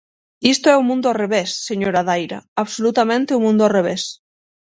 Isto 0.53 0.65
é 0.73 0.75
o 0.77 0.87
mundo 0.89 1.05
ao 1.07 1.19
revés, 1.23 1.49
señora 1.69 2.05
Daira, 2.07 2.39
absolutamente 2.63 3.31
o 3.37 3.43
mundo 3.45 3.61
ao 3.63 3.73
revés. 3.77 4.03